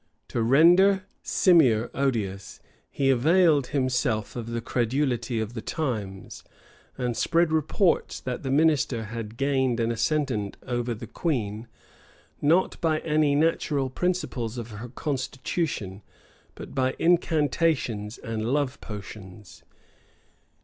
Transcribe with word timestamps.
To 0.29 0.41
render 0.41 1.05
Simier 1.23 1.91
odious, 1.93 2.59
he 2.89 3.11
availed 3.11 3.67
himself 3.67 4.35
of 4.35 4.47
the 4.47 4.59
credulity 4.59 5.39
of 5.39 5.53
the 5.53 5.61
times, 5.61 6.43
and 6.97 7.15
spread 7.15 7.51
reports, 7.51 8.19
that 8.19 8.41
that 8.41 8.49
minister 8.49 9.03
had 9.03 9.37
gained 9.37 9.79
an 9.79 9.91
ascendant 9.91 10.57
over 10.65 10.95
the 10.95 11.05
Queen, 11.05 11.67
not 12.41 12.81
by 12.81 12.97
any 13.01 13.35
natural 13.35 13.91
principles 13.91 14.57
of 14.57 14.71
her 14.71 14.89
constitution, 14.89 16.01
but 16.55 16.73
by 16.73 16.95
incantations 16.97 18.17
and 18.17 18.47
love 18.51 18.81
potions. 18.81 19.61